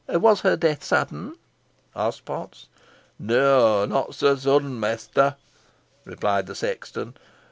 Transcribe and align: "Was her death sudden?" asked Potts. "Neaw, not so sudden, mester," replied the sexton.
"Was 0.09 0.41
her 0.41 0.57
death 0.57 0.83
sudden?" 0.83 1.35
asked 1.95 2.25
Potts. 2.25 2.69
"Neaw, 3.19 3.85
not 3.85 4.15
so 4.15 4.35
sudden, 4.35 4.79
mester," 4.79 5.35
replied 6.05 6.47
the 6.47 6.55
sexton. 6.55 7.13